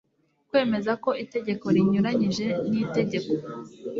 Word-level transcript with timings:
kwemeza 0.49 0.91
ko 1.03 1.09
itegeko 1.23 1.65
rinyuranyije 1.75 2.47
n 2.69 2.71
itegeko 2.83 3.31